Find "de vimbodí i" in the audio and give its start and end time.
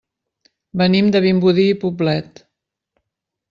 1.17-1.77